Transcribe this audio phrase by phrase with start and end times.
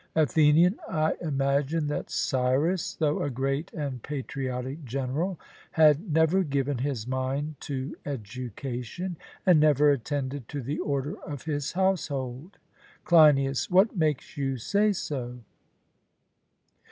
[0.15, 5.39] ATHENIAN: I imagine that Cyrus, though a great and patriotic general,
[5.73, 11.73] had never given his mind to education, and never attended to the order of his
[11.73, 12.57] household.
[13.05, 15.37] CLEINIAS: What makes you say so?